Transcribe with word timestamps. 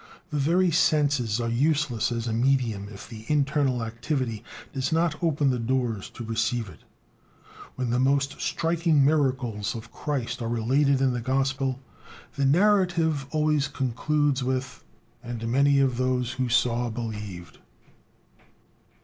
The 0.31 0.39
very 0.39 0.71
senses 0.71 1.39
are 1.39 1.47
useless 1.47 2.11
as 2.11 2.25
a 2.27 2.33
medium 2.33 2.87
if 2.91 3.07
the 3.07 3.23
internal 3.27 3.83
activity 3.83 4.43
does 4.73 4.91
not 4.91 5.21
open 5.21 5.51
the 5.51 5.59
doors 5.59 6.09
to 6.15 6.23
receive 6.23 6.69
it. 6.69 6.79
When 7.75 7.91
the 7.91 7.99
most 7.99 8.41
striking 8.41 9.05
miracles 9.05 9.75
of 9.75 9.91
Christ 9.91 10.41
are 10.41 10.49
related 10.49 11.01
in 11.01 11.13
the 11.13 11.21
gospel, 11.21 11.81
the 12.33 12.45
narrative 12.45 13.27
always 13.29 13.67
concludes 13.67 14.43
with: 14.43 14.83
"And 15.21 15.47
many 15.47 15.79
of 15.79 15.97
those 15.97 16.31
who 16.31 16.49
saw, 16.49 16.89
believed." 16.89 17.59